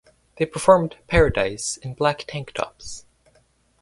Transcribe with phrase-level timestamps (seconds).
[0.37, 3.05] They performed "Paradise" in black tank tops.